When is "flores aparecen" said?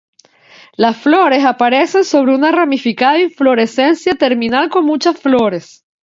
0.97-2.03